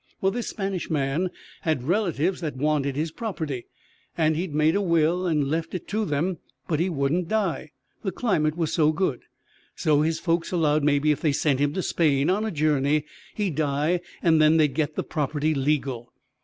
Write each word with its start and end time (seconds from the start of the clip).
Well, 0.19 0.31
this 0.31 0.47
Spanish 0.47 0.89
man 0.89 1.29
had 1.61 1.83
relatives 1.83 2.41
that 2.41 2.55
wanted 2.57 2.95
his 2.95 3.11
property, 3.11 3.67
and 4.17 4.35
he'd 4.35 4.51
made 4.51 4.75
a 4.75 4.81
will 4.81 5.27
and 5.27 5.47
left 5.47 5.75
it 5.75 5.87
to 5.89 6.05
them; 6.05 6.39
but 6.67 6.79
he 6.79 6.89
wouldn't 6.89 7.27
die, 7.27 7.73
the 8.01 8.11
climate 8.11 8.57
was 8.57 8.73
so 8.73 8.91
good. 8.91 9.21
So 9.75 10.01
his 10.01 10.17
folks 10.19 10.51
allowed 10.51 10.83
maybe 10.83 11.11
if 11.11 11.21
they 11.21 11.31
sent 11.31 11.59
him 11.59 11.73
to 11.73 11.83
Spain 11.83 12.31
on 12.31 12.45
a 12.45 12.49
journey 12.49 13.05
he'd 13.35 13.53
die 13.57 14.01
and 14.23 14.41
then 14.41 14.57
they'd 14.57 14.73
get 14.73 14.95
the 14.95 15.03
property 15.03 15.53
legal. 15.53 16.11